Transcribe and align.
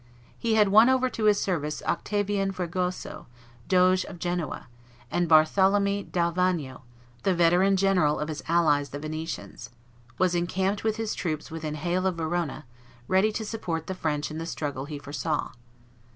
He 0.35 0.55
had 0.55 0.69
won 0.69 0.89
over 0.89 1.11
to 1.11 1.25
his 1.25 1.39
service 1.39 1.83
Octavian 1.83 2.51
Fregoso, 2.51 3.27
Doge 3.67 4.03
of 4.05 4.17
Genoa; 4.17 4.65
and 5.11 5.29
Barthelemy 5.29 6.11
d'Alviano, 6.11 6.81
the 7.21 7.35
veteran 7.35 7.77
general 7.77 8.17
of 8.17 8.27
his 8.27 8.41
allies 8.47 8.89
the 8.89 8.97
Venetians, 8.97 9.69
was 10.17 10.33
encamped 10.33 10.83
with 10.83 10.95
his 10.95 11.13
troops 11.13 11.51
within 11.51 11.75
hail 11.75 12.07
of 12.07 12.15
Verona, 12.15 12.65
ready 13.07 13.31
to 13.31 13.45
support 13.45 13.85
the 13.85 13.93
French 13.93 14.31
in 14.31 14.39
the 14.39 14.47
struggle 14.47 14.85
he 14.85 14.97
foresaw. 14.97 15.51